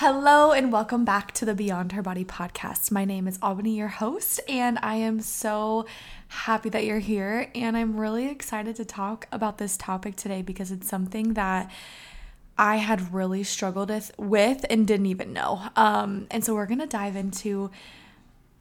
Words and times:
Hello 0.00 0.52
and 0.52 0.70
welcome 0.70 1.06
back 1.06 1.32
to 1.32 1.46
the 1.46 1.54
Beyond 1.54 1.92
Her 1.92 2.02
Body 2.02 2.22
podcast. 2.22 2.90
My 2.90 3.06
name 3.06 3.26
is 3.26 3.38
Albany, 3.40 3.78
your 3.78 3.88
host, 3.88 4.42
and 4.46 4.78
I 4.82 4.96
am 4.96 5.20
so 5.20 5.86
happy 6.28 6.68
that 6.68 6.84
you're 6.84 6.98
here. 6.98 7.50
And 7.54 7.78
I'm 7.78 7.98
really 7.98 8.28
excited 8.28 8.76
to 8.76 8.84
talk 8.84 9.26
about 9.32 9.56
this 9.56 9.78
topic 9.78 10.14
today 10.14 10.42
because 10.42 10.70
it's 10.70 10.86
something 10.86 11.32
that 11.32 11.70
I 12.58 12.76
had 12.76 13.14
really 13.14 13.42
struggled 13.42 13.90
with 14.18 14.66
and 14.68 14.86
didn't 14.86 15.06
even 15.06 15.32
know. 15.32 15.62
Um, 15.76 16.26
and 16.30 16.44
so 16.44 16.54
we're 16.54 16.66
gonna 16.66 16.86
dive 16.86 17.16
into 17.16 17.70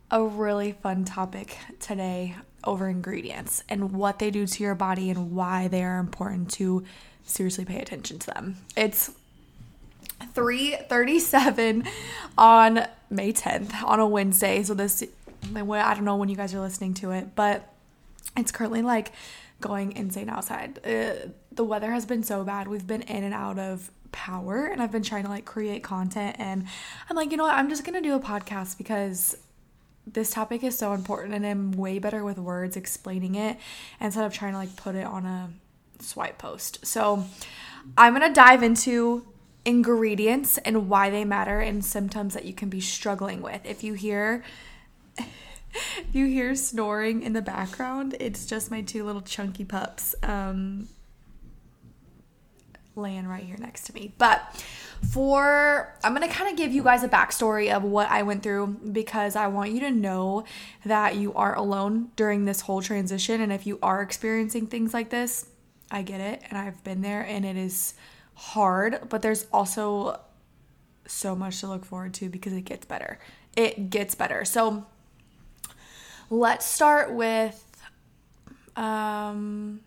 a 0.09 0.23
really 0.23 0.71
fun 0.71 1.03
topic 1.03 1.57
today 1.81 2.37
over 2.63 2.87
ingredients 2.87 3.61
and 3.67 3.91
what 3.91 4.19
they 4.19 4.31
do 4.31 4.47
to 4.47 4.63
your 4.63 4.73
body 4.73 5.09
and 5.09 5.31
why 5.33 5.67
they 5.67 5.83
are 5.83 5.99
important 5.99 6.49
to 6.51 6.85
seriously 7.25 7.65
pay 7.65 7.81
attention 7.81 8.19
to 8.19 8.27
them. 8.27 8.55
It's 8.77 9.11
3:37 10.21 11.87
on 12.37 12.87
May 13.09 13.33
10th 13.33 13.83
on 13.83 13.99
a 13.99 14.07
Wednesday. 14.07 14.63
So 14.63 14.73
this 14.73 15.03
I 15.53 15.93
don't 15.93 16.05
know 16.05 16.15
when 16.15 16.29
you 16.29 16.35
guys 16.35 16.53
are 16.53 16.59
listening 16.59 16.93
to 16.95 17.11
it, 17.11 17.35
but 17.35 17.71
it's 18.35 18.51
currently 18.51 18.81
like 18.81 19.11
going 19.61 19.93
insane 19.93 20.29
outside. 20.29 20.79
Uh, 20.85 21.29
the 21.51 21.63
weather 21.63 21.91
has 21.91 22.05
been 22.05 22.23
so 22.23 22.43
bad. 22.43 22.67
We've 22.67 22.85
been 22.85 23.03
in 23.03 23.23
and 23.23 23.33
out 23.33 23.59
of 23.59 23.91
power 24.11 24.65
and 24.65 24.81
I've 24.81 24.91
been 24.91 25.03
trying 25.03 25.23
to 25.23 25.29
like 25.29 25.45
create 25.45 25.83
content 25.83 26.37
and 26.39 26.65
I'm 27.09 27.15
like, 27.15 27.31
you 27.31 27.37
know 27.37 27.43
what? 27.43 27.55
I'm 27.55 27.69
just 27.69 27.83
going 27.83 28.01
to 28.01 28.07
do 28.07 28.15
a 28.15 28.19
podcast 28.19 28.77
because 28.77 29.37
this 30.07 30.31
topic 30.31 30.63
is 30.63 30.77
so 30.77 30.93
important 30.93 31.33
and 31.33 31.45
I'm 31.45 31.71
way 31.71 31.99
better 31.99 32.23
with 32.23 32.37
words 32.37 32.77
explaining 32.77 33.35
it 33.35 33.57
instead 33.99 34.25
of 34.25 34.33
trying 34.33 34.53
to 34.53 34.57
like 34.57 34.75
put 34.75 34.95
it 34.95 35.05
on 35.05 35.25
a 35.25 35.49
swipe 35.99 36.37
post. 36.37 36.85
So, 36.85 37.25
I'm 37.97 38.15
going 38.15 38.27
to 38.27 38.33
dive 38.33 38.63
into 38.63 39.25
ingredients 39.65 40.59
and 40.59 40.87
why 40.87 41.09
they 41.09 41.25
matter 41.25 41.59
and 41.59 41.83
symptoms 41.83 42.35
that 42.35 42.45
you 42.45 42.53
can 42.53 42.69
be 42.69 42.79
struggling 42.79 43.41
with. 43.41 43.65
If 43.65 43.83
you 43.83 43.93
hear 43.93 44.43
if 45.17 46.05
you 46.13 46.27
hear 46.27 46.55
snoring 46.55 47.23
in 47.23 47.33
the 47.33 47.41
background, 47.41 48.15
it's 48.19 48.45
just 48.45 48.71
my 48.71 48.81
two 48.81 49.03
little 49.03 49.21
chunky 49.21 49.65
pups 49.65 50.15
um, 50.23 50.87
laying 52.95 53.27
right 53.27 53.43
here 53.43 53.57
next 53.59 53.85
to 53.87 53.93
me. 53.93 54.13
But 54.17 54.63
for 55.11 55.93
I'm 56.03 56.13
gonna 56.13 56.29
kind 56.29 56.49
of 56.49 56.57
give 56.57 56.71
you 56.71 56.83
guys 56.83 57.03
a 57.03 57.09
backstory 57.09 57.71
of 57.71 57.83
what 57.83 58.09
I 58.09 58.23
went 58.23 58.43
through 58.43 58.67
because 58.91 59.35
I 59.35 59.47
want 59.47 59.71
you 59.71 59.79
to 59.81 59.91
know 59.91 60.45
that 60.85 61.15
you 61.15 61.33
aren't 61.33 61.57
alone 61.57 62.11
during 62.15 62.45
this 62.45 62.61
whole 62.61 62.81
transition. 62.81 63.41
And 63.41 63.51
if 63.51 63.67
you 63.67 63.79
are 63.81 64.01
experiencing 64.01 64.67
things 64.67 64.93
like 64.93 65.09
this, 65.09 65.47
I 65.91 66.01
get 66.03 66.21
it 66.21 66.41
and 66.49 66.57
I've 66.57 66.83
been 66.83 67.01
there 67.01 67.21
and 67.21 67.45
it 67.45 67.57
is 67.57 67.95
hard, 68.35 69.09
but 69.09 69.21
there's 69.21 69.47
also 69.51 70.19
so 71.07 71.35
much 71.35 71.59
to 71.61 71.67
look 71.67 71.85
forward 71.85 72.13
to 72.15 72.29
because 72.29 72.53
it 72.53 72.65
gets 72.65 72.85
better. 72.85 73.19
It 73.55 73.89
gets 73.89 74.15
better. 74.15 74.45
So 74.45 74.85
let's 76.29 76.65
start 76.65 77.13
with 77.13 77.61
um 78.75 79.81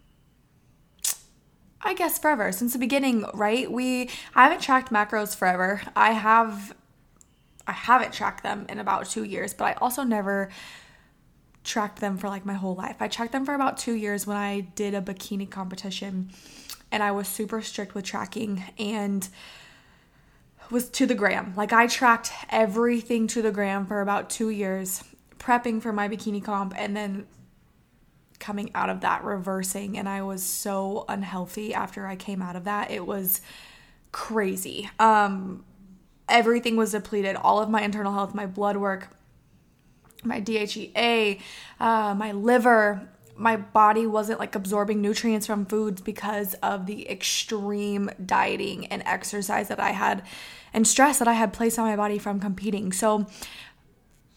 I 1.80 1.94
guess 1.94 2.18
forever 2.18 2.50
since 2.52 2.72
the 2.72 2.78
beginning, 2.78 3.24
right? 3.34 3.70
We 3.70 4.10
I 4.34 4.44
haven't 4.44 4.62
tracked 4.62 4.90
macros 4.90 5.36
forever. 5.36 5.82
I 5.94 6.12
have 6.12 6.74
I 7.66 7.72
haven't 7.72 8.12
tracked 8.14 8.42
them 8.42 8.64
in 8.68 8.78
about 8.78 9.06
2 9.06 9.24
years, 9.24 9.52
but 9.52 9.64
I 9.64 9.72
also 9.74 10.02
never 10.02 10.48
tracked 11.64 12.00
them 12.00 12.16
for 12.16 12.28
like 12.28 12.46
my 12.46 12.54
whole 12.54 12.74
life. 12.74 12.96
I 13.00 13.08
tracked 13.08 13.32
them 13.32 13.44
for 13.44 13.54
about 13.54 13.76
2 13.76 13.92
years 13.92 14.26
when 14.26 14.38
I 14.38 14.60
did 14.60 14.94
a 14.94 15.02
bikini 15.02 15.48
competition 15.50 16.30
and 16.90 17.02
I 17.02 17.10
was 17.10 17.28
super 17.28 17.60
strict 17.62 17.94
with 17.94 18.04
tracking 18.04 18.64
and 18.78 19.28
was 20.70 20.88
to 20.90 21.06
the 21.06 21.14
gram. 21.14 21.54
Like 21.56 21.72
I 21.72 21.86
tracked 21.86 22.32
everything 22.50 23.26
to 23.28 23.42
the 23.42 23.50
gram 23.50 23.86
for 23.86 24.00
about 24.00 24.30
2 24.30 24.50
years 24.50 25.02
prepping 25.38 25.80
for 25.80 25.92
my 25.92 26.08
bikini 26.08 26.42
comp 26.42 26.74
and 26.76 26.96
then 26.96 27.26
coming 28.38 28.70
out 28.74 28.90
of 28.90 29.00
that 29.00 29.24
reversing 29.24 29.98
and 29.98 30.08
I 30.08 30.22
was 30.22 30.42
so 30.42 31.04
unhealthy 31.08 31.74
after 31.74 32.06
I 32.06 32.16
came 32.16 32.42
out 32.42 32.54
of 32.54 32.64
that. 32.64 32.90
It 32.90 33.06
was 33.06 33.40
crazy. 34.12 34.90
Um 34.98 35.64
everything 36.28 36.76
was 36.76 36.92
depleted. 36.92 37.36
All 37.36 37.60
of 37.60 37.70
my 37.70 37.82
internal 37.82 38.12
health, 38.12 38.34
my 38.34 38.46
blood 38.46 38.76
work, 38.76 39.08
my 40.24 40.40
DHEA, 40.40 41.40
uh, 41.80 42.14
my 42.14 42.32
liver, 42.32 43.08
my 43.38 43.56
body 43.56 44.06
wasn't 44.06 44.40
like 44.40 44.54
absorbing 44.54 45.00
nutrients 45.00 45.46
from 45.46 45.64
foods 45.64 46.00
because 46.00 46.54
of 46.54 46.86
the 46.86 47.08
extreme 47.08 48.10
dieting 48.24 48.86
and 48.86 49.02
exercise 49.06 49.68
that 49.68 49.80
I 49.80 49.92
had 49.92 50.22
and 50.74 50.86
stress 50.86 51.18
that 51.20 51.28
I 51.28 51.32
had 51.32 51.52
placed 51.52 51.78
on 51.78 51.86
my 51.86 51.96
body 51.96 52.18
from 52.18 52.40
competing. 52.40 52.92
So 52.92 53.26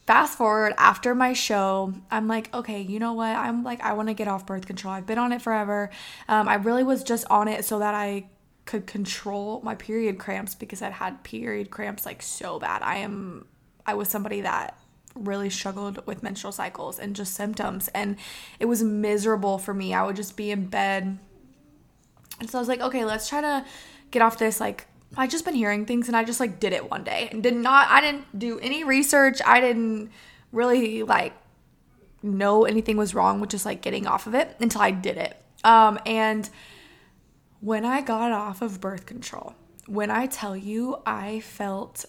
fast 0.06 0.38
forward 0.38 0.72
after 0.78 1.14
my 1.14 1.32
show, 1.32 1.92
I'm 2.10 2.28
like, 2.28 2.54
okay, 2.54 2.80
you 2.80 2.98
know 2.98 3.12
what? 3.12 3.36
I'm 3.36 3.64
like, 3.64 3.82
I 3.82 3.92
want 3.92 4.08
to 4.08 4.14
get 4.14 4.28
off 4.28 4.46
birth 4.46 4.66
control. 4.66 4.94
I've 4.94 5.06
been 5.06 5.18
on 5.18 5.32
it 5.32 5.42
forever. 5.42 5.90
Um, 6.28 6.48
I 6.48 6.54
really 6.54 6.84
was 6.84 7.02
just 7.02 7.26
on 7.28 7.48
it 7.48 7.64
so 7.64 7.80
that 7.80 7.94
I 7.94 8.26
could 8.64 8.86
control 8.86 9.60
my 9.64 9.74
period 9.74 10.18
cramps 10.18 10.54
because 10.54 10.80
I'd 10.80 10.92
had 10.92 11.24
period 11.24 11.70
cramps 11.70 12.06
like 12.06 12.22
so 12.22 12.60
bad. 12.60 12.82
I 12.82 12.98
am, 12.98 13.46
I 13.84 13.94
was 13.94 14.08
somebody 14.08 14.42
that 14.42 14.78
really 15.14 15.50
struggled 15.50 16.06
with 16.06 16.22
menstrual 16.22 16.52
cycles 16.52 16.98
and 16.98 17.14
just 17.14 17.34
symptoms. 17.34 17.88
And 17.88 18.16
it 18.58 18.66
was 18.66 18.82
miserable 18.82 19.58
for 19.58 19.74
me. 19.74 19.94
I 19.94 20.04
would 20.04 20.16
just 20.16 20.36
be 20.36 20.50
in 20.50 20.66
bed. 20.66 21.18
And 22.40 22.50
so 22.50 22.58
I 22.58 22.60
was 22.60 22.68
like, 22.68 22.80
okay, 22.80 23.04
let's 23.04 23.28
try 23.28 23.40
to 23.40 23.64
get 24.10 24.22
off 24.22 24.38
this. 24.38 24.60
Like, 24.60 24.86
I 25.16 25.26
just 25.26 25.44
been 25.44 25.54
hearing 25.54 25.84
things 25.84 26.08
and 26.08 26.16
I 26.16 26.24
just 26.24 26.40
like 26.40 26.58
did 26.58 26.72
it 26.72 26.90
one 26.90 27.04
day 27.04 27.28
and 27.30 27.42
did 27.42 27.54
not, 27.54 27.88
I 27.90 28.00
didn't 28.00 28.38
do 28.38 28.58
any 28.60 28.84
research. 28.84 29.40
I 29.44 29.60
didn't 29.60 30.10
really 30.52 31.02
like 31.02 31.34
know 32.22 32.64
anything 32.64 32.96
was 32.96 33.14
wrong 33.14 33.40
with 33.40 33.50
just 33.50 33.66
like 33.66 33.82
getting 33.82 34.06
off 34.06 34.26
of 34.26 34.34
it 34.34 34.56
until 34.60 34.80
I 34.80 34.90
did 34.90 35.18
it. 35.18 35.36
Um, 35.64 35.98
and 36.06 36.48
when 37.60 37.84
I 37.84 38.00
got 38.00 38.32
off 38.32 38.62
of 38.62 38.80
birth 38.80 39.06
control, 39.06 39.54
when 39.86 40.10
I 40.10 40.26
tell 40.26 40.56
you 40.56 40.96
I 41.04 41.40
felt 41.40 42.06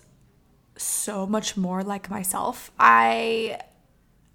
so 0.78 1.26
much 1.26 1.56
more 1.58 1.84
like 1.84 2.10
myself. 2.10 2.72
I 2.80 3.60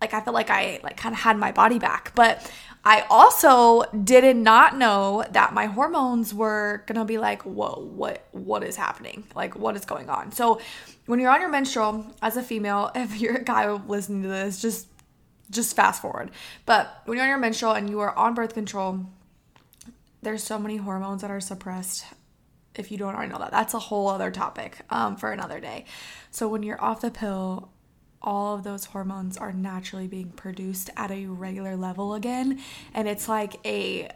like 0.01 0.15
I 0.15 0.21
felt 0.21 0.35
like 0.35 0.51
I 0.51 0.81
like 0.83 0.97
kind 0.97 1.15
of 1.15 1.21
had 1.21 1.37
my 1.37 1.53
body 1.53 1.79
back, 1.79 2.13
but 2.15 2.51
I 2.85 3.05
also 3.11 3.83
did 3.93 4.37
not 4.37 4.77
know 4.77 5.25
that 5.31 5.53
my 5.53 5.67
hormones 5.67 6.33
were 6.33 6.85
gonna 6.87 7.05
be 7.05 7.19
like, 7.19 7.43
whoa, 7.43 7.91
what 7.95 8.27
what 8.33 8.63
is 8.63 8.77
happening? 8.77 9.25
Like 9.35 9.57
what 9.57 9.77
is 9.77 9.85
going 9.85 10.09
on? 10.09 10.33
So 10.33 10.61
when 11.07 11.21
you're 11.21 11.31
on 11.31 11.41
your 11.41 11.51
menstrual 11.51 12.07
as 12.23 12.37
a 12.37 12.43
female, 12.43 12.91
if 12.95 13.21
you're 13.21 13.37
a 13.37 13.45
guy 13.45 13.71
listening 13.71 14.23
to 14.23 14.29
this, 14.29 14.63
just 14.63 14.87
just 15.51 15.75
fast 15.75 16.03
forward. 16.03 16.31
But 16.67 17.03
when 17.07 17.17
you're 17.17 17.25
on 17.25 17.31
your 17.31 17.39
menstrual 17.39 17.73
and 17.73 17.89
you 17.89 18.01
are 18.01 18.17
on 18.17 18.35
birth 18.35 18.55
control, 18.55 19.07
there's 20.23 20.43
so 20.43 20.59
many 20.59 20.77
hormones 20.77 21.23
that 21.23 21.31
are 21.31 21.41
suppressed 21.41 22.05
if 22.79 22.91
you 22.91 22.99
don't 22.99 23.15
already 23.15 23.33
know 23.33 23.39
that. 23.39 23.51
That's 23.51 23.75
a 23.75 23.79
whole 23.79 24.09
other 24.09 24.31
topic 24.31 24.79
um, 24.91 25.17
for 25.17 25.33
another 25.33 25.61
day. 25.61 25.85
So 26.31 26.49
when 26.49 26.63
you're 26.63 26.83
off 26.83 27.01
the 27.01 27.11
pill, 27.11 27.71
all 28.21 28.55
of 28.57 28.65
those 28.65 28.87
hormones 28.87 29.37
are 29.37 29.53
naturally 29.53 30.09
being 30.09 30.31
produced 30.31 30.91
at 30.97 31.11
a 31.11 31.27
regular 31.27 31.77
level 31.77 32.15
again. 32.15 32.61
And 32.95 33.09
it's 33.09 33.29
like 33.29 33.57
a 33.67 34.11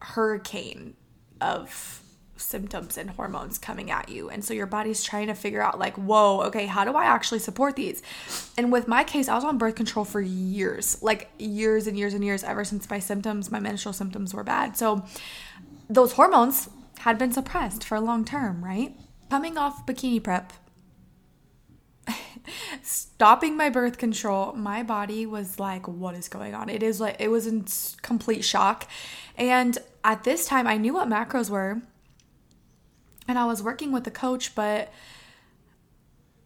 hurricane 0.00 0.94
of 1.40 2.02
symptoms 2.36 2.96
and 2.96 3.10
hormones 3.10 3.58
coming 3.58 3.90
at 3.90 4.08
you. 4.08 4.30
And 4.30 4.44
so 4.44 4.54
your 4.54 4.66
body's 4.66 5.02
trying 5.02 5.26
to 5.26 5.34
figure 5.34 5.60
out, 5.60 5.78
like, 5.78 5.96
whoa, 5.96 6.42
okay, 6.42 6.66
how 6.66 6.84
do 6.84 6.92
I 6.92 7.04
actually 7.04 7.40
support 7.40 7.76
these? 7.76 8.02
And 8.56 8.70
with 8.70 8.86
my 8.86 9.04
case, 9.04 9.28
I 9.28 9.34
was 9.34 9.44
on 9.44 9.58
birth 9.58 9.74
control 9.74 10.04
for 10.04 10.20
years, 10.20 11.02
like 11.02 11.30
years 11.38 11.86
and 11.86 11.98
years 11.98 12.14
and 12.14 12.24
years, 12.24 12.44
ever 12.44 12.64
since 12.64 12.88
my 12.88 13.00
symptoms, 13.00 13.50
my 13.50 13.60
menstrual 13.60 13.92
symptoms 13.92 14.32
were 14.32 14.44
bad. 14.44 14.76
So 14.76 15.04
those 15.90 16.12
hormones 16.12 16.68
had 17.00 17.18
been 17.18 17.32
suppressed 17.32 17.84
for 17.84 17.96
a 17.96 18.00
long 18.00 18.24
term, 18.24 18.64
right? 18.64 18.96
Coming 19.30 19.58
off 19.58 19.86
bikini 19.86 20.22
prep, 20.22 20.52
stopping 22.82 23.56
my 23.56 23.68
birth 23.68 23.98
control, 23.98 24.52
my 24.54 24.82
body 24.82 25.26
was 25.26 25.58
like, 25.58 25.86
what 25.86 26.14
is 26.14 26.28
going 26.28 26.54
on? 26.54 26.68
It 26.68 26.82
is 26.82 27.00
like, 27.00 27.16
it 27.18 27.28
was 27.28 27.46
in 27.46 27.66
complete 28.02 28.44
shock. 28.44 28.88
And 29.36 29.78
at 30.02 30.24
this 30.24 30.46
time, 30.46 30.66
I 30.66 30.76
knew 30.76 30.94
what 30.94 31.08
macros 31.08 31.50
were 31.50 31.82
and 33.28 33.38
I 33.38 33.44
was 33.44 33.62
working 33.62 33.92
with 33.92 34.06
a 34.06 34.10
coach, 34.10 34.54
but 34.54 34.90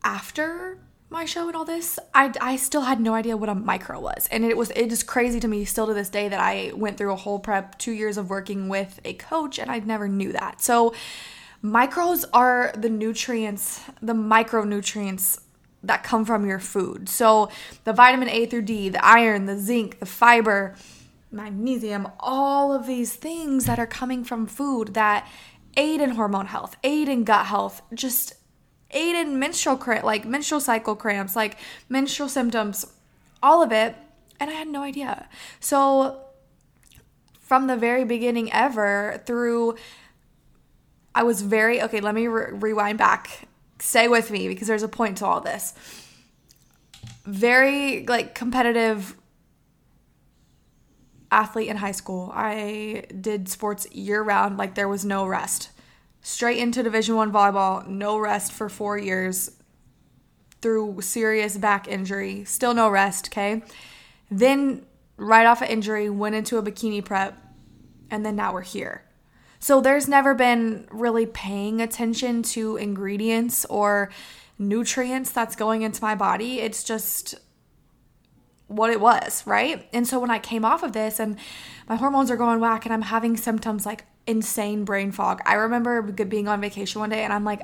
after 0.05 0.79
my 1.13 1.25
show 1.25 1.47
and 1.47 1.57
all 1.57 1.65
this, 1.65 1.99
I, 2.15 2.33
I 2.41 2.57
still 2.57 2.81
had 2.81 3.01
no 3.01 3.15
idea 3.15 3.37
what 3.37 3.49
a 3.49 3.55
micro 3.55 4.01
was. 4.01 4.29
And 4.33 4.45
it 4.45 4.57
was 4.57 4.71
it 4.71 4.91
is 4.91 5.03
crazy 5.03 5.39
to 5.41 5.47
me 5.47 5.65
still 5.65 5.87
to 5.87 5.95
this 5.95 6.09
day 6.09 6.29
that 6.29 6.41
I 6.41 6.73
went 6.75 6.97
through 6.97 7.13
a 7.13 7.17
whole 7.17 7.39
prep, 7.39 7.79
2 7.79 7.93
years 7.93 8.17
of 8.17 8.31
working 8.31 8.69
with 8.69 8.99
a 9.05 9.15
coach 9.15 9.59
and 9.59 9.71
I 9.71 9.79
never 9.81 10.09
knew 10.09 10.33
that. 10.33 10.61
So 10.61 10.95
micros 11.63 12.25
are 12.33 12.73
the 12.77 12.89
nutrients, 12.89 13.81
the 14.01 14.15
micronutrients 14.15 15.41
that 15.85 16.03
come 16.03 16.25
from 16.25 16.47
your 16.47 16.59
food. 16.59 17.09
So 17.09 17.51
the 17.85 17.93
vitamin 17.93 18.29
A 18.29 18.47
through 18.47 18.63
D, 18.63 18.89
the 18.89 19.05
iron, 19.05 19.47
the 19.47 19.59
zinc, 19.59 20.01
the 20.01 20.07
fiber, 20.07 20.75
magnesium, 21.31 22.09
all 22.21 22.73
of 22.73 22.87
these 22.87 23.15
things 23.15 23.67
that 23.67 23.79
are 23.79 23.87
coming 23.87 24.25
from 24.25 24.47
food 24.47 24.95
that 24.95 25.29
aid 25.77 26.01
in 26.01 26.11
hormone 26.11 26.47
health, 26.47 26.77
aid 26.85 27.09
in 27.09 27.25
gut 27.25 27.47
health, 27.47 27.83
just 27.95 28.35
Aiden 28.95 29.33
menstrual 29.35 29.77
cramp, 29.77 30.05
like 30.05 30.25
menstrual 30.25 30.61
cycle 30.61 30.95
cramps, 30.97 31.35
like 31.35 31.57
menstrual 31.89 32.29
symptoms, 32.29 32.87
all 33.43 33.63
of 33.63 33.73
it, 33.73 33.97
and 34.39 34.51
I 34.51 34.55
had 34.55 34.69
no 34.69 34.83
idea. 34.83 35.29
So 35.61 36.21
from 37.41 37.67
the 37.67 37.77
very 37.77 38.05
beginning 38.05 38.53
ever 38.53 39.23
through 39.27 39.77
I 41.15 41.23
was 41.25 41.43
very 41.43 41.83
okay, 41.83 42.01
let 42.01 42.15
me 42.15 42.27
re- 42.27 42.53
rewind 42.53 42.99
back. 42.99 43.49
Stay 43.79 44.09
with 44.09 44.31
me 44.31 44.49
because 44.49 44.69
there's 44.69 44.83
a 44.83 44.89
point 44.89 45.19
to 45.19 45.27
all 45.27 45.41
this. 45.41 45.75
Very 47.25 48.07
like 48.07 48.35
competitive 48.35 49.17
athlete 51.31 51.69
in 51.69 51.77
high 51.77 51.93
school. 51.93 52.31
I 52.35 53.05
did 53.21 53.49
sports 53.49 53.91
year 53.93 54.23
round 54.23 54.57
like 54.57 54.75
there 54.75 54.89
was 54.89 55.05
no 55.05 55.27
rest 55.27 55.71
straight 56.23 56.59
into 56.59 56.83
division 56.83 57.17
1 57.17 57.33
volleyball 57.33 57.87
no 57.87 58.19
rest 58.19 58.53
for 58.53 58.69
4 58.69 58.97
years 58.99 59.51
through 60.61 61.01
serious 61.01 61.57
back 61.59 61.87
injury 61.89 62.45
still 62.45 62.73
no 62.75 62.89
rest 62.89 63.29
okay? 63.29 63.63
Then 64.31 64.87
right 65.17 65.47
off 65.47 65.63
of 65.63 65.69
injury 65.69 66.09
went 66.09 66.35
into 66.35 66.57
a 66.57 66.63
bikini 66.63 67.05
prep 67.05 67.37
and 68.11 68.25
then 68.25 68.37
now 68.37 68.53
we're 68.53 68.63
here. 68.63 69.05
So 69.59 69.81
there's 69.81 70.09
never 70.09 70.35
been 70.35 70.87
really 70.91 71.25
paying 71.25 71.81
attention 71.81 72.43
to 72.45 72.77
ingredients 72.77 73.65
or 73.67 74.11
nutrients 74.59 75.31
that's 75.31 75.57
going 75.57 75.83
into 75.83 76.03
my 76.03 76.15
body. 76.15 76.61
It's 76.61 76.83
just 76.83 77.37
what 78.67 78.91
it 78.91 79.01
was, 79.01 79.47
right? 79.47 79.89
And 79.93 80.07
so 80.07 80.19
when 80.19 80.31
I 80.31 80.39
came 80.39 80.65
off 80.65 80.83
of 80.83 80.93
this 80.93 81.21
and 81.21 81.37
my 81.89 81.97
hormones 81.97 82.31
are 82.31 82.37
going 82.37 82.59
whack 82.59 82.85
and 82.85 82.93
I'm 82.93 83.03
having 83.03 83.37
symptoms 83.37 83.87
like 83.87 84.05
insane 84.27 84.85
brain 84.85 85.13
fog. 85.13 85.41
I 85.45 85.55
remember 85.55 86.03
being 86.03 86.49
on 86.49 86.61
vacation 86.61 87.01
one 87.01 87.11
day 87.11 87.25
and 87.25 87.33
I'm 87.33 87.45
like, 87.45 87.63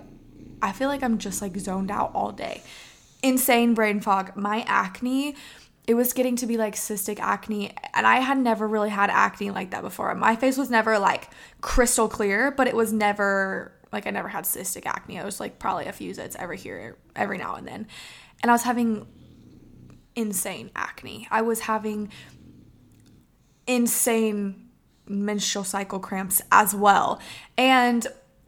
I 0.61 0.73
feel 0.73 0.89
like 0.89 1.03
I'm 1.03 1.19
just 1.19 1.41
like 1.41 1.57
zoned 1.57 1.91
out 1.91 2.13
all 2.15 2.33
day. 2.33 2.63
Insane 3.23 3.75
brain 3.75 4.01
fog. 4.01 4.37
My 4.37 4.65
acne, 4.67 5.37
it 5.87 5.95
was 5.95 6.13
getting 6.13 6.37
to 6.37 6.47
be 6.47 6.57
like 6.57 6.75
cystic 6.75 7.21
acne. 7.21 7.73
And 7.95 8.07
I 8.07 8.17
had 8.17 8.39
never 8.39 8.67
really 8.67 8.91
had 8.91 9.11
acne 9.11 9.51
like 9.51 9.71
that 9.71 9.83
before. 9.83 10.15
My 10.15 10.37
face 10.37 10.57
was 10.57 10.71
never 10.71 10.99
like 10.99 11.31
crystal 11.61 12.09
clear, 12.09 12.51
but 12.51 12.67
it 12.67 12.75
was 12.77 12.93
never 12.93 13.73
like 13.93 14.07
I 14.07 14.11
never 14.11 14.29
had 14.29 14.45
cystic 14.45 14.85
acne. 14.87 15.19
I 15.19 15.25
was 15.25 15.41
like 15.41 15.59
probably 15.59 15.87
a 15.87 15.93
few 15.93 16.13
zits 16.13 16.37
every 16.37 16.59
here 16.59 16.99
every 17.17 17.39
now 17.39 17.55
and 17.55 17.67
then. 17.67 17.87
And 18.43 18.51
I 18.51 18.55
was 18.55 18.63
having 18.63 19.07
insane 20.15 20.71
acne. 20.75 21.29
I 21.31 21.43
was 21.43 21.61
having 21.61 22.11
insane 23.67 24.68
menstrual 25.09 25.65
cycle 25.65 25.99
cramps 25.99 26.43
as 26.53 26.75
well 26.75 27.21
and 27.57 28.07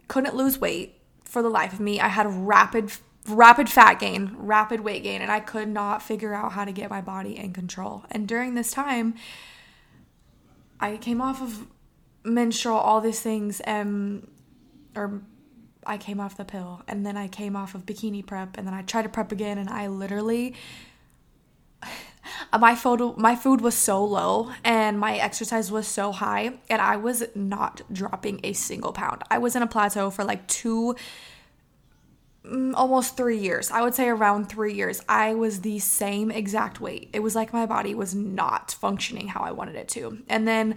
couldn't 0.08 0.34
lose 0.34 0.58
weight 0.58 1.00
for 1.24 1.42
the 1.42 1.48
life 1.48 1.72
of 1.72 1.80
me. 1.80 2.00
I 2.00 2.08
had 2.08 2.26
rapid 2.26 2.92
rapid 3.28 3.68
fat 3.68 4.00
gain, 4.00 4.34
rapid 4.38 4.80
weight 4.80 5.02
gain 5.02 5.20
and 5.20 5.30
I 5.30 5.40
could 5.40 5.68
not 5.68 6.02
figure 6.02 6.34
out 6.34 6.52
how 6.52 6.64
to 6.64 6.72
get 6.72 6.90
my 6.90 7.00
body 7.00 7.36
in 7.36 7.52
control. 7.52 8.04
And 8.10 8.26
during 8.26 8.54
this 8.54 8.70
time 8.72 9.14
I 10.80 10.96
came 10.96 11.20
off 11.20 11.42
of 11.42 11.66
menstrual 12.24 12.76
all 12.76 13.00
these 13.00 13.20
things 13.20 13.60
and 13.60 14.26
or 14.96 15.22
I 15.86 15.96
came 15.96 16.20
off 16.20 16.36
the 16.36 16.44
pill 16.44 16.82
and 16.88 17.06
then 17.06 17.16
I 17.16 17.28
came 17.28 17.56
off 17.56 17.74
of 17.74 17.86
bikini 17.86 18.24
prep 18.26 18.58
and 18.58 18.66
then 18.66 18.74
I 18.74 18.82
tried 18.82 19.02
to 19.02 19.08
prep 19.08 19.32
again 19.32 19.58
and 19.58 19.68
I 19.68 19.86
literally 19.86 20.54
my 22.58 22.74
photo 22.74 23.14
my 23.16 23.36
food 23.36 23.60
was 23.60 23.76
so 23.76 24.04
low 24.04 24.50
and 24.64 24.98
my 24.98 25.16
exercise 25.16 25.70
was 25.70 25.86
so 25.86 26.10
high 26.10 26.54
and 26.68 26.82
I 26.82 26.96
was 26.96 27.22
not 27.34 27.82
dropping 27.92 28.40
a 28.42 28.52
single 28.52 28.92
pound. 28.92 29.22
I 29.30 29.38
was 29.38 29.54
in 29.54 29.62
a 29.62 29.66
plateau 29.66 30.10
for 30.10 30.24
like 30.24 30.46
2 30.48 30.96
mm, 32.44 32.72
almost 32.74 33.16
3 33.16 33.38
years. 33.38 33.70
I 33.70 33.82
would 33.82 33.94
say 33.94 34.08
around 34.08 34.48
3 34.48 34.72
years. 34.72 35.00
I 35.08 35.34
was 35.34 35.60
the 35.60 35.78
same 35.78 36.30
exact 36.30 36.80
weight. 36.80 37.10
It 37.12 37.20
was 37.20 37.36
like 37.36 37.52
my 37.52 37.66
body 37.66 37.94
was 37.94 38.14
not 38.14 38.72
functioning 38.72 39.28
how 39.28 39.42
I 39.42 39.52
wanted 39.52 39.76
it 39.76 39.88
to. 39.90 40.18
And 40.28 40.48
then 40.48 40.76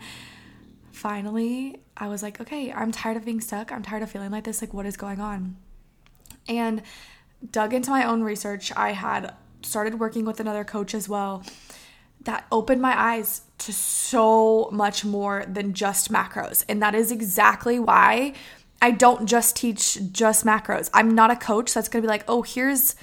finally 0.92 1.80
I 1.98 2.08
was 2.08 2.22
like, 2.22 2.40
okay, 2.40 2.72
I'm 2.72 2.92
tired 2.92 3.18
of 3.18 3.26
being 3.26 3.42
stuck. 3.42 3.72
I'm 3.72 3.81
tired 3.81 4.04
of 4.04 4.12
feeling 4.12 4.31
like 4.31 4.44
this. 4.44 4.62
Like 4.62 4.74
what 4.74 4.86
is 4.86 4.98
going 4.98 5.19
on? 5.19 5.56
And 6.48 6.84
dug 7.52 7.74
into 7.74 7.90
my 7.90 8.06
own 8.06 8.22
research. 8.22 8.72
I 8.76 8.92
had 8.92 9.34
started 9.65 10.00
working 10.00 10.25
with 10.25 10.39
another 10.39 10.63
coach 10.63 10.94
as 10.94 11.07
well 11.10 11.44
that 12.25 12.45
opened 12.51 12.81
my 12.81 13.00
eyes 13.00 13.42
to 13.60 13.74
so 13.74 14.69
much 14.71 15.04
more 15.06 15.45
than 15.48 15.74
just 15.74 16.12
macros. 16.12 16.63
And 16.68 16.81
that 16.81 16.95
is 16.95 17.12
exactly 17.12 17.80
why 17.80 18.33
I 18.81 18.92
don't 18.92 19.27
just 19.27 19.56
teach 19.56 19.98
just 20.12 20.45
macros. 20.45 20.89
I'm 20.94 21.15
not 21.15 21.31
a 21.31 21.36
coach 21.36 21.74
that's 21.74 21.88
going 21.88 22.01
to 22.01 22.06
be 22.06 22.10
like, 22.10 22.25
"Oh, 22.27 22.42
here's 22.42 22.95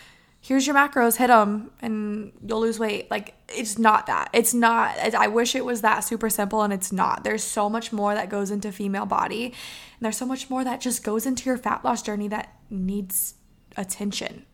here's 0.43 0.67
your 0.67 0.75
macros, 0.75 1.17
hit 1.17 1.29
them 1.29 1.71
and 1.81 2.33
you'll 2.47 2.61
lose 2.61 2.79
weight." 2.79 3.11
Like 3.11 3.35
it's 3.49 3.79
not 3.79 4.07
that. 4.07 4.31
It's 4.33 4.55
not 4.55 4.99
I 5.15 5.29
wish 5.29 5.55
it 5.55 5.65
was 5.65 5.81
that 5.81 6.01
super 6.01 6.31
simple 6.31 6.63
and 6.63 6.73
it's 6.73 6.93
not. 6.93 7.25
There's 7.25 7.45
so 7.45 7.71
much 7.71 7.93
more 7.93 8.15
that 8.15 8.29
goes 8.29 8.51
into 8.51 8.73
female 8.73 9.07
body. 9.07 9.47
And 9.47 10.03
there's 10.03 10.19
so 10.19 10.27
much 10.27 10.51
more 10.51 10.65
that 10.65 10.81
just 10.81 11.03
goes 11.03 11.27
into 11.27 11.47
your 11.47 11.59
fat 11.59 11.85
loss 11.85 12.03
journey 12.03 12.29
that 12.29 12.55
needs 12.69 13.35
attention. 13.77 14.45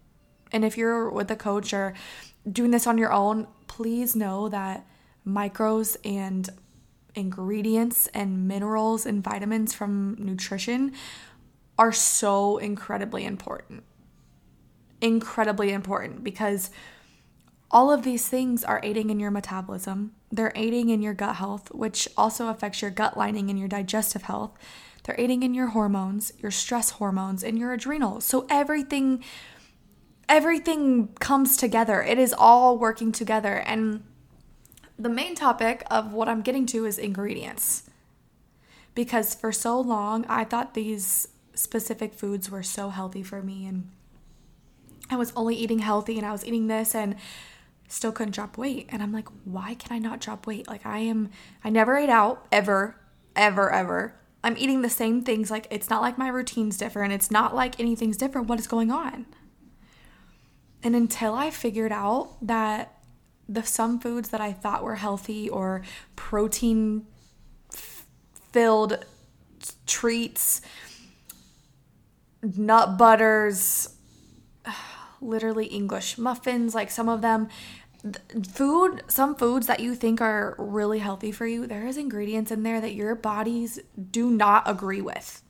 And 0.52 0.64
if 0.64 0.76
you're 0.76 1.10
with 1.10 1.30
a 1.30 1.36
coach 1.36 1.72
or 1.72 1.94
doing 2.50 2.70
this 2.70 2.86
on 2.86 2.98
your 2.98 3.12
own, 3.12 3.46
please 3.66 4.14
know 4.14 4.48
that 4.48 4.86
micros 5.26 5.96
and 6.04 6.48
ingredients 7.14 8.06
and 8.08 8.46
minerals 8.46 9.06
and 9.06 9.24
vitamins 9.24 9.74
from 9.74 10.16
nutrition 10.18 10.92
are 11.78 11.92
so 11.92 12.58
incredibly 12.58 13.24
important. 13.24 13.82
Incredibly 15.00 15.72
important 15.72 16.22
because 16.22 16.70
all 17.70 17.90
of 17.90 18.02
these 18.02 18.28
things 18.28 18.62
are 18.62 18.80
aiding 18.82 19.10
in 19.10 19.18
your 19.18 19.30
metabolism. 19.30 20.12
They're 20.30 20.52
aiding 20.54 20.88
in 20.88 21.02
your 21.02 21.14
gut 21.14 21.36
health, 21.36 21.68
which 21.74 22.08
also 22.16 22.48
affects 22.48 22.80
your 22.80 22.90
gut 22.90 23.16
lining 23.16 23.50
and 23.50 23.58
your 23.58 23.68
digestive 23.68 24.22
health. 24.22 24.52
They're 25.02 25.18
aiding 25.18 25.42
in 25.42 25.54
your 25.54 25.68
hormones, 25.68 26.32
your 26.38 26.50
stress 26.50 26.90
hormones, 26.90 27.42
and 27.42 27.58
your 27.58 27.72
adrenals. 27.72 28.24
So 28.24 28.46
everything 28.48 29.22
everything 30.28 31.08
comes 31.20 31.56
together. 31.56 32.02
It 32.02 32.18
is 32.18 32.34
all 32.36 32.78
working 32.78 33.12
together. 33.12 33.54
And 33.54 34.04
the 34.98 35.08
main 35.08 35.34
topic 35.34 35.84
of 35.90 36.12
what 36.12 36.28
I'm 36.28 36.42
getting 36.42 36.66
to 36.66 36.84
is 36.84 36.98
ingredients. 36.98 37.84
Because 38.94 39.34
for 39.34 39.52
so 39.52 39.78
long, 39.80 40.24
I 40.28 40.44
thought 40.44 40.74
these 40.74 41.28
specific 41.54 42.14
foods 42.14 42.50
were 42.50 42.62
so 42.62 42.90
healthy 42.90 43.22
for 43.22 43.42
me. 43.42 43.66
And 43.66 43.90
I 45.10 45.16
was 45.16 45.32
only 45.36 45.54
eating 45.54 45.80
healthy 45.80 46.16
and 46.16 46.26
I 46.26 46.32
was 46.32 46.44
eating 46.44 46.66
this 46.66 46.94
and 46.94 47.16
still 47.88 48.12
couldn't 48.12 48.34
drop 48.34 48.58
weight. 48.58 48.88
And 48.90 49.02
I'm 49.02 49.12
like, 49.12 49.28
why 49.44 49.74
can 49.74 49.94
I 49.94 49.98
not 49.98 50.20
drop 50.20 50.46
weight? 50.46 50.66
Like, 50.66 50.84
I 50.84 50.98
am, 50.98 51.30
I 51.62 51.70
never 51.70 51.96
ate 51.96 52.08
out 52.08 52.46
ever, 52.50 52.96
ever, 53.36 53.70
ever. 53.70 54.14
I'm 54.42 54.56
eating 54.58 54.82
the 54.82 54.90
same 54.90 55.22
things. 55.22 55.50
Like, 55.50 55.66
it's 55.70 55.90
not 55.90 56.02
like 56.02 56.18
my 56.18 56.28
routine's 56.28 56.78
different. 56.78 57.12
It's 57.12 57.30
not 57.30 57.54
like 57.54 57.78
anything's 57.78 58.16
different. 58.16 58.48
What 58.48 58.58
is 58.58 58.66
going 58.66 58.90
on? 58.90 59.26
And 60.86 60.94
until 60.94 61.34
I 61.34 61.50
figured 61.50 61.90
out 61.90 62.36
that 62.42 62.94
the 63.48 63.64
some 63.64 63.98
foods 63.98 64.28
that 64.28 64.40
I 64.40 64.52
thought 64.52 64.84
were 64.84 64.94
healthy 64.94 65.50
or 65.50 65.82
protein 66.14 67.06
filled 68.52 69.04
treats, 69.88 70.60
nut 72.40 72.96
butters, 72.96 73.96
literally 75.20 75.66
English 75.66 76.18
muffins, 76.18 76.72
like 76.72 76.92
some 76.92 77.08
of 77.08 77.20
them 77.20 77.48
food 78.52 79.02
some 79.08 79.34
foods 79.34 79.66
that 79.66 79.80
you 79.80 79.92
think 79.92 80.20
are 80.20 80.54
really 80.56 81.00
healthy 81.00 81.32
for 81.32 81.44
you 81.44 81.66
there 81.66 81.88
is 81.88 81.96
ingredients 81.96 82.52
in 82.52 82.62
there 82.62 82.80
that 82.80 82.94
your 82.94 83.16
bodies 83.16 83.80
do 84.12 84.30
not 84.30 84.62
agree 84.70 85.00
with. 85.00 85.42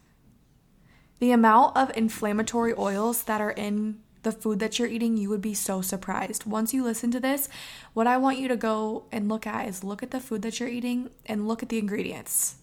The 1.19 1.33
amount 1.33 1.77
of 1.77 1.95
inflammatory 1.95 2.73
oils 2.79 3.25
that 3.25 3.43
are 3.43 3.51
in 3.51 4.01
the 4.27 4.33
food 4.33 4.59
that 4.59 4.77
you're 4.77 4.89
eating, 4.89 5.17
you 5.17 5.29
would 5.29 5.41
be 5.41 5.55
so 5.55 5.81
surprised. 5.81 6.47
Once 6.47 6.75
you 6.75 6.83
listen 6.83 7.13
to 7.13 7.21
this, 7.21 7.49
what 7.95 8.09
I 8.09 8.17
want 8.17 8.41
you 8.41 8.49
to 8.49 8.57
go 8.57 9.05
and 9.13 9.29
look 9.29 9.47
at 9.47 9.69
is 9.69 9.85
look 9.85 10.03
at 10.03 10.11
the 10.11 10.19
food 10.19 10.43
that 10.43 10.59
you're 10.59 10.69
eating 10.69 11.11
and 11.27 11.47
look 11.47 11.63
at 11.63 11.69
the 11.69 11.79
ingredients. 11.79 12.57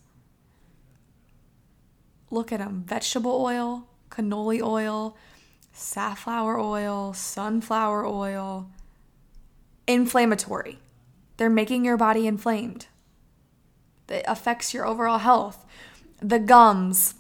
Look 2.29 2.51
at 2.51 2.60
them 2.60 2.84
vegetable 2.86 3.32
oil, 3.32 3.88
canola 4.12 4.62
oil, 4.62 5.15
safflower 5.72 6.60
oil, 6.60 7.13
sunflower 7.13 8.05
oil. 8.05 8.67
Inflammatory. 9.88 10.79
They're 11.38 11.50
making 11.50 11.86
your 11.86 11.96
body 11.96 12.27
inflamed. 12.27 12.88
It 14.10 14.25
affects 14.27 14.74
your 14.74 14.86
overall 14.86 15.20
health. 15.20 15.65
The 16.20 16.39
gums, 16.39 17.15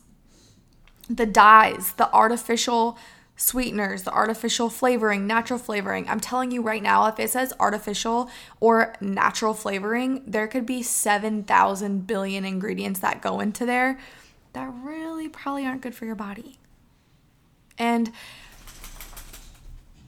the 1.09 1.25
dyes, 1.25 1.93
the 1.93 2.11
artificial 2.11 2.97
sweeteners, 3.43 4.03
the 4.03 4.11
artificial 4.11 4.69
flavoring, 4.69 5.27
natural 5.27 5.59
flavoring. 5.59 6.07
I'm 6.07 6.19
telling 6.19 6.51
you 6.51 6.61
right 6.61 6.81
now, 6.81 7.05
if 7.07 7.19
it 7.19 7.29
says 7.29 7.53
artificial 7.59 8.29
or 8.59 8.95
natural 9.01 9.53
flavoring, 9.53 10.23
there 10.25 10.47
could 10.47 10.65
be 10.65 10.81
7,000 10.81 12.07
billion 12.07 12.45
ingredients 12.45 13.01
that 13.01 13.21
go 13.21 13.41
into 13.41 13.65
there 13.65 13.99
that 14.53 14.71
really 14.83 15.27
probably 15.27 15.65
aren't 15.65 15.81
good 15.81 15.93
for 15.93 16.05
your 16.05 16.15
body. 16.15 16.57
And 17.77 18.11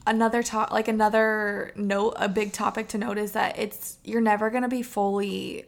another 0.08 0.44
top 0.44 0.72
like 0.72 0.88
another 0.88 1.72
note 1.76 2.14
a 2.18 2.30
big 2.30 2.54
topic 2.54 2.88
to 2.88 2.98
note 2.98 3.18
is 3.18 3.32
that 3.32 3.58
it's 3.58 3.98
you're 4.04 4.22
never 4.22 4.52
going 4.52 4.62
to 4.62 4.70
be 4.70 4.84
fully 4.84 5.66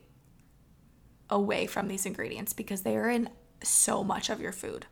away 1.27 1.65
from 1.65 1.87
these 1.87 2.05
ingredients 2.05 2.53
because 2.53 2.83
they 2.83 2.95
are 2.95 3.09
in 3.09 3.27
so 3.63 4.03
much 4.03 4.29
of 4.29 4.39
your 4.39 4.51
food 4.51 4.85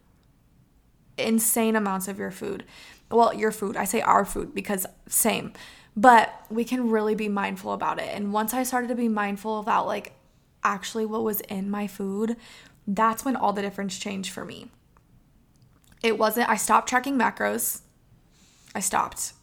insane 1.17 1.75
amounts 1.75 2.07
of 2.07 2.19
your 2.19 2.31
food. 2.31 2.63
Well 3.10 3.34
your 3.34 3.51
food. 3.51 3.77
I 3.77 3.86
say 3.86 4.01
our 4.01 4.25
food 4.25 4.53
because 4.53 4.86
same. 5.07 5.53
But 5.98 6.34
we 6.50 6.65
can 6.65 6.89
really 6.89 7.15
be 7.15 7.29
mindful 7.29 7.74
about 7.74 8.00
it. 8.00 8.10
And 8.13 8.34
once 8.34 8.53
i 8.53 8.63
started 8.63 8.88
to 8.88 8.95
be 8.95 9.07
mindful 9.07 9.60
about 9.60 9.88
like 9.88 10.13
actually 10.63 11.05
what 11.05 11.24
was 11.24 11.41
in 11.41 11.69
my 11.69 11.86
food 11.86 12.36
that's 12.88 13.25
when 13.25 13.36
all 13.36 13.53
the 13.53 13.62
difference 13.62 13.98
changed 13.98 14.31
for 14.31 14.45
me. 14.45 14.67
It 16.03 16.17
wasn't 16.17 16.50
i 16.50 16.55
stopped 16.55 16.89
tracking 16.89 17.17
macros. 17.17 17.81
I 18.74 18.79
stopped. 18.79 19.34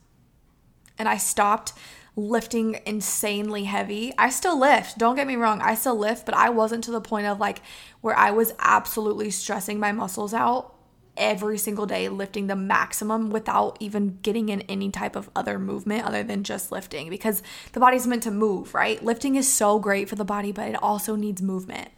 And 0.98 1.08
I 1.08 1.16
stopped 1.16 1.72
lifting 2.14 2.78
insanely 2.84 3.64
heavy. 3.64 4.12
I 4.18 4.28
still 4.28 4.58
lift, 4.58 4.98
don't 4.98 5.16
get 5.16 5.26
me 5.26 5.36
wrong, 5.36 5.62
I 5.62 5.74
still 5.74 5.96
lift, 5.96 6.26
but 6.26 6.34
I 6.34 6.50
wasn't 6.50 6.84
to 6.84 6.90
the 6.90 7.00
point 7.00 7.26
of 7.26 7.40
like 7.40 7.62
where 8.02 8.16
I 8.16 8.30
was 8.30 8.52
absolutely 8.58 9.30
stressing 9.30 9.80
my 9.80 9.92
muscles 9.92 10.34
out 10.34 10.74
every 11.16 11.58
single 11.58 11.86
day, 11.86 12.08
lifting 12.08 12.46
the 12.46 12.56
maximum 12.56 13.30
without 13.30 13.76
even 13.80 14.18
getting 14.22 14.48
in 14.48 14.62
any 14.62 14.90
type 14.90 15.14
of 15.16 15.28
other 15.36 15.58
movement 15.58 16.04
other 16.04 16.22
than 16.22 16.42
just 16.44 16.72
lifting 16.72 17.10
because 17.10 17.42
the 17.72 17.80
body's 17.80 18.06
meant 18.06 18.22
to 18.22 18.30
move, 18.30 18.74
right? 18.74 19.02
Lifting 19.04 19.36
is 19.36 19.52
so 19.52 19.78
great 19.78 20.08
for 20.08 20.16
the 20.16 20.24
body, 20.24 20.52
but 20.52 20.68
it 20.68 20.82
also 20.82 21.14
needs 21.14 21.42
movement. 21.42 21.90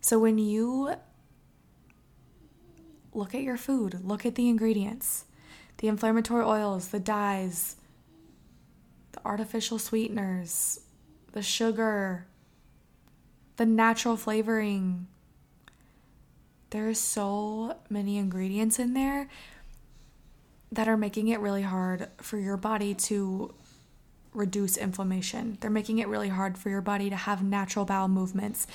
So 0.00 0.18
when 0.18 0.38
you 0.38 0.94
look 3.14 3.34
at 3.34 3.42
your 3.42 3.56
food, 3.56 4.00
look 4.04 4.24
at 4.24 4.34
the 4.34 4.48
ingredients, 4.48 5.24
the 5.78 5.88
inflammatory 5.88 6.44
oils, 6.44 6.88
the 6.88 7.00
dyes, 7.00 7.76
the 9.12 9.20
artificial 9.24 9.78
sweeteners, 9.78 10.80
the 11.32 11.42
sugar, 11.42 12.26
the 13.56 13.66
natural 13.66 14.16
flavoring. 14.16 15.06
There's 16.72 16.98
so 16.98 17.76
many 17.90 18.16
ingredients 18.16 18.78
in 18.78 18.94
there 18.94 19.28
that 20.72 20.88
are 20.88 20.96
making 20.96 21.28
it 21.28 21.38
really 21.38 21.60
hard 21.60 22.08
for 22.16 22.38
your 22.38 22.56
body 22.56 22.94
to 22.94 23.52
reduce 24.32 24.78
inflammation. 24.78 25.58
They're 25.60 25.70
making 25.70 25.98
it 25.98 26.08
really 26.08 26.30
hard 26.30 26.56
for 26.56 26.70
your 26.70 26.80
body 26.80 27.10
to 27.10 27.16
have 27.16 27.42
natural 27.42 27.84
bowel 27.84 28.08
movements. 28.08 28.66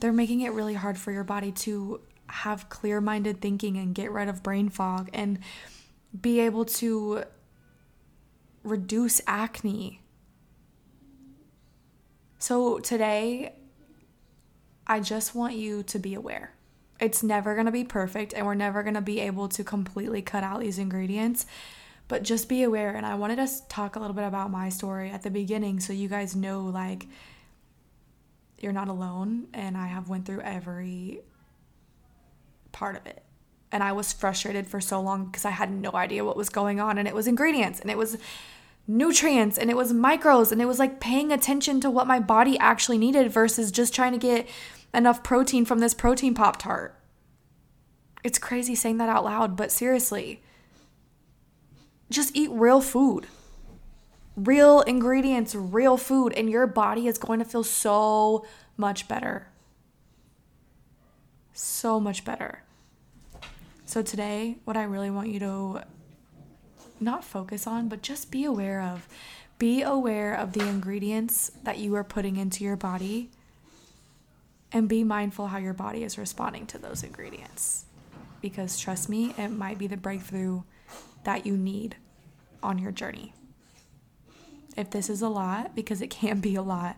They're 0.00 0.12
making 0.12 0.40
it 0.40 0.54
really 0.54 0.74
hard 0.74 0.98
for 0.98 1.12
your 1.12 1.22
body 1.22 1.52
to 1.52 2.00
have 2.26 2.68
clear 2.68 3.00
minded 3.00 3.40
thinking 3.40 3.76
and 3.76 3.94
get 3.94 4.10
rid 4.10 4.28
of 4.28 4.42
brain 4.42 4.68
fog 4.68 5.08
and 5.14 5.38
be 6.20 6.40
able 6.40 6.64
to 6.64 7.22
reduce 8.64 9.20
acne. 9.28 10.00
So 12.40 12.80
today, 12.80 13.54
I 14.84 14.98
just 14.98 15.36
want 15.36 15.54
you 15.54 15.84
to 15.84 16.00
be 16.00 16.14
aware. 16.14 16.52
It's 17.00 17.22
never 17.22 17.54
going 17.54 17.66
to 17.66 17.72
be 17.72 17.84
perfect, 17.84 18.32
and 18.32 18.46
we're 18.46 18.54
never 18.54 18.82
going 18.82 18.94
to 18.94 19.00
be 19.00 19.20
able 19.20 19.48
to 19.48 19.62
completely 19.62 20.22
cut 20.22 20.42
out 20.42 20.60
these 20.60 20.78
ingredients, 20.78 21.46
but 22.08 22.22
just 22.22 22.48
be 22.48 22.62
aware. 22.62 22.94
And 22.94 23.04
I 23.04 23.14
wanted 23.14 23.36
to 23.36 23.48
talk 23.68 23.96
a 23.96 23.98
little 23.98 24.14
bit 24.14 24.24
about 24.24 24.50
my 24.50 24.68
story 24.68 25.10
at 25.10 25.22
the 25.22 25.30
beginning 25.30 25.80
so 25.80 25.92
you 25.92 26.08
guys 26.08 26.34
know 26.34 26.62
like 26.62 27.06
you're 28.58 28.72
not 28.72 28.88
alone 28.88 29.48
and 29.52 29.76
I 29.76 29.86
have 29.86 30.08
went 30.08 30.24
through 30.24 30.40
every 30.40 31.20
part 32.72 32.96
of 32.96 33.06
it. 33.06 33.22
And 33.72 33.82
I 33.82 33.92
was 33.92 34.12
frustrated 34.12 34.66
for 34.66 34.80
so 34.80 35.00
long 35.00 35.26
because 35.26 35.44
I 35.44 35.50
had 35.50 35.70
no 35.70 35.90
idea 35.92 36.24
what 36.24 36.36
was 36.36 36.48
going 36.48 36.80
on. 36.80 36.98
And 36.98 37.06
it 37.06 37.14
was 37.14 37.26
ingredients 37.26 37.80
and 37.80 37.90
it 37.90 37.98
was 37.98 38.16
nutrients 38.88 39.58
and 39.58 39.70
it 39.70 39.76
was 39.76 39.92
micros 39.92 40.52
and 40.52 40.62
it 40.62 40.66
was 40.66 40.78
like 40.78 41.00
paying 41.00 41.32
attention 41.32 41.80
to 41.80 41.90
what 41.90 42.06
my 42.06 42.20
body 42.20 42.56
actually 42.58 42.98
needed 42.98 43.30
versus 43.30 43.72
just 43.72 43.92
trying 43.92 44.12
to 44.12 44.18
get 44.18 44.46
enough 44.94 45.22
protein 45.22 45.64
from 45.64 45.78
this 45.78 45.94
protein 45.94 46.34
Pop 46.34 46.58
Tart. 46.58 46.94
It's 48.24 48.38
crazy 48.38 48.74
saying 48.74 48.98
that 48.98 49.08
out 49.08 49.24
loud, 49.24 49.56
but 49.56 49.70
seriously, 49.70 50.42
just 52.10 52.34
eat 52.36 52.50
real 52.50 52.80
food. 52.80 53.26
Real 54.36 54.80
ingredients, 54.82 55.54
real 55.54 55.96
food, 55.96 56.32
and 56.34 56.50
your 56.50 56.66
body 56.66 57.06
is 57.06 57.18
going 57.18 57.38
to 57.38 57.44
feel 57.44 57.64
so 57.64 58.44
much 58.76 59.08
better. 59.08 59.48
So 61.52 61.98
much 62.00 62.24
better. 62.24 62.62
So, 63.86 64.02
today, 64.02 64.58
what 64.64 64.76
I 64.76 64.82
really 64.82 65.10
want 65.10 65.28
you 65.28 65.38
to 65.40 65.82
not 67.00 67.24
focus 67.24 67.66
on, 67.66 67.88
but 67.88 68.02
just 68.02 68.30
be 68.30 68.44
aware 68.44 68.82
of 68.82 69.08
be 69.58 69.80
aware 69.82 70.34
of 70.34 70.52
the 70.52 70.66
ingredients 70.66 71.50
that 71.62 71.78
you 71.78 71.94
are 71.94 72.04
putting 72.04 72.36
into 72.36 72.62
your 72.62 72.76
body 72.76 73.30
and 74.72 74.88
be 74.88 75.04
mindful 75.04 75.48
how 75.48 75.58
your 75.58 75.72
body 75.72 76.04
is 76.04 76.18
responding 76.18 76.66
to 76.66 76.78
those 76.78 77.02
ingredients. 77.02 77.84
Because 78.40 78.78
trust 78.78 79.08
me, 79.08 79.34
it 79.38 79.48
might 79.48 79.78
be 79.78 79.86
the 79.86 79.96
breakthrough 79.96 80.62
that 81.24 81.46
you 81.46 81.56
need 81.56 81.96
on 82.62 82.78
your 82.78 82.92
journey. 82.92 83.32
If 84.76 84.90
this 84.90 85.08
is 85.08 85.22
a 85.22 85.28
lot, 85.28 85.74
because 85.74 86.02
it 86.02 86.10
can 86.10 86.40
be 86.40 86.54
a 86.54 86.62
lot, 86.62 86.96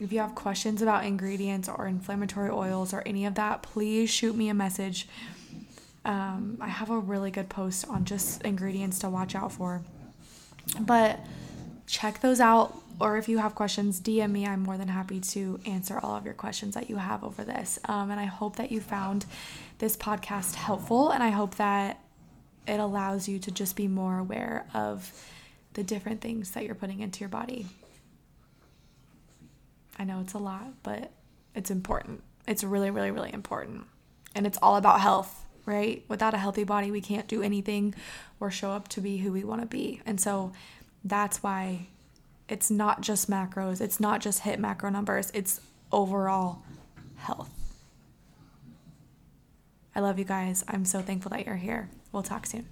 if 0.00 0.12
you 0.12 0.18
have 0.18 0.34
questions 0.34 0.82
about 0.82 1.04
ingredients 1.04 1.68
or 1.68 1.86
inflammatory 1.86 2.50
oils 2.50 2.92
or 2.92 3.02
any 3.06 3.24
of 3.26 3.36
that, 3.36 3.62
please 3.62 4.10
shoot 4.10 4.34
me 4.34 4.48
a 4.48 4.54
message 4.54 5.06
um, 6.04 6.58
I 6.60 6.68
have 6.68 6.90
a 6.90 6.98
really 6.98 7.30
good 7.30 7.48
post 7.48 7.86
on 7.88 8.04
just 8.04 8.42
ingredients 8.42 8.98
to 9.00 9.08
watch 9.08 9.34
out 9.34 9.52
for. 9.52 9.82
But 10.80 11.20
check 11.86 12.20
those 12.20 12.40
out, 12.40 12.76
or 13.00 13.16
if 13.16 13.28
you 13.28 13.38
have 13.38 13.54
questions, 13.54 14.00
DM 14.00 14.30
me. 14.30 14.46
I'm 14.46 14.62
more 14.62 14.78
than 14.78 14.88
happy 14.88 15.20
to 15.20 15.60
answer 15.66 15.98
all 16.02 16.16
of 16.16 16.24
your 16.24 16.34
questions 16.34 16.74
that 16.74 16.88
you 16.88 16.96
have 16.96 17.24
over 17.24 17.44
this. 17.44 17.78
Um, 17.86 18.10
and 18.10 18.20
I 18.20 18.24
hope 18.24 18.56
that 18.56 18.72
you 18.72 18.80
found 18.80 19.26
this 19.78 19.96
podcast 19.96 20.54
helpful, 20.54 21.10
and 21.10 21.22
I 21.22 21.30
hope 21.30 21.56
that 21.56 22.00
it 22.66 22.80
allows 22.80 23.28
you 23.28 23.38
to 23.40 23.50
just 23.50 23.76
be 23.76 23.88
more 23.88 24.18
aware 24.18 24.66
of 24.72 25.12
the 25.74 25.82
different 25.82 26.20
things 26.20 26.52
that 26.52 26.64
you're 26.64 26.74
putting 26.74 27.00
into 27.00 27.20
your 27.20 27.28
body. 27.28 27.66
I 29.98 30.04
know 30.04 30.20
it's 30.20 30.34
a 30.34 30.38
lot, 30.38 30.82
but 30.82 31.10
it's 31.54 31.70
important. 31.70 32.22
It's 32.48 32.64
really, 32.64 32.90
really, 32.90 33.10
really 33.10 33.32
important. 33.32 33.84
And 34.34 34.46
it's 34.46 34.58
all 34.62 34.76
about 34.76 35.00
health 35.00 35.44
right? 35.66 36.04
Without 36.08 36.34
a 36.34 36.38
healthy 36.38 36.64
body, 36.64 36.90
we 36.90 37.00
can't 37.00 37.26
do 37.26 37.42
anything 37.42 37.94
or 38.40 38.50
show 38.50 38.70
up 38.70 38.88
to 38.88 39.00
be 39.00 39.18
who 39.18 39.32
we 39.32 39.44
want 39.44 39.60
to 39.60 39.66
be. 39.66 40.00
And 40.04 40.20
so 40.20 40.52
that's 41.04 41.42
why 41.42 41.86
it's 42.48 42.70
not 42.70 43.00
just 43.00 43.30
macros, 43.30 43.80
it's 43.80 44.00
not 44.00 44.20
just 44.20 44.40
hit 44.40 44.58
macro 44.58 44.90
numbers, 44.90 45.30
it's 45.34 45.60
overall 45.92 46.62
health. 47.16 47.50
I 49.94 50.00
love 50.00 50.18
you 50.18 50.24
guys. 50.24 50.64
I'm 50.66 50.84
so 50.84 51.00
thankful 51.00 51.30
that 51.30 51.46
you're 51.46 51.54
here. 51.56 51.88
We'll 52.10 52.24
talk 52.24 52.46
soon. 52.46 52.66